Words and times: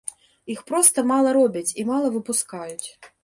Іх 0.53 0.63
проста 0.71 1.03
мала 1.11 1.35
робяць 1.39 1.73
і 1.81 1.87
мала 1.91 2.07
выпускаюць. 2.17 2.87